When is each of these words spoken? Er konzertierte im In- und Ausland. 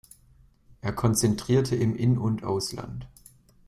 Er 0.81 0.93
konzertierte 0.93 1.75
im 1.75 1.95
In- 1.95 2.17
und 2.17 2.43
Ausland. 2.43 3.07